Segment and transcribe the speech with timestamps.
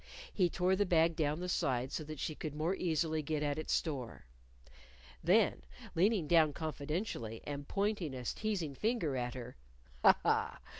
[0.33, 3.59] He tore the bag down the side so that she could more easily get at
[3.59, 4.25] its store.
[5.23, 5.61] Then,
[5.93, 9.57] leaning down confidentially, and pointing a teasing finger at her,
[10.01, 10.15] "Ha!
[10.23, 10.59] Ha!